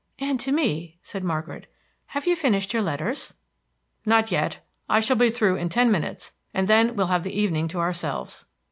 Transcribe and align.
"And 0.17 0.39
to 0.39 0.51
me," 0.51 0.97
said 1.03 1.23
Margaret. 1.23 1.67
"Have 2.07 2.25
you 2.25 2.35
finished 2.35 2.73
your 2.73 2.81
letters?" 2.81 3.35
"Not 4.03 4.31
yet. 4.31 4.65
I 4.89 4.99
shall 4.99 5.15
be 5.15 5.29
through 5.29 5.57
in 5.57 5.69
ten 5.69 5.91
minutes, 5.91 6.33
and 6.55 6.67
then 6.67 6.95
we'll 6.95 7.05
have 7.13 7.21
the 7.21 7.39
evening 7.39 7.67
to 7.67 7.79
ourselves." 7.79 8.45